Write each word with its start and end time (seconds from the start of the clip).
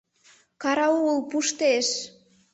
—Караул, 0.61 1.17
пуштеш! 1.29 1.87